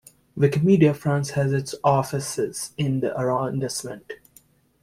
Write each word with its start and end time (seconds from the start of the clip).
Wikimedia 0.35 0.95
France 0.95 1.29
has 1.37 1.53
its 1.53 1.75
offices 1.83 2.71
in 2.75 3.01
the 3.01 3.11
arrondissement. 3.15 4.13